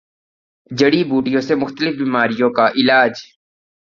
[0.71, 3.13] جڑی بوٹیوں سےمختلف بیماریوں کا علاج